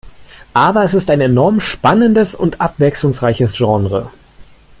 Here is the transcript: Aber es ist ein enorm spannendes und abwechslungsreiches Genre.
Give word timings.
Aber 0.55 0.83
es 0.83 0.95
ist 0.95 1.11
ein 1.11 1.21
enorm 1.21 1.59
spannendes 1.61 2.33
und 2.33 2.59
abwechslungsreiches 2.59 3.53
Genre. 3.53 4.09